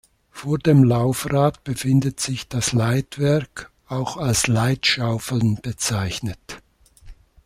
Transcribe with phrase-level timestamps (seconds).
[0.31, 6.57] Vor dem Laufrad befindet sich das Leitwerk, auch als Leitschaufeln bezeichnet.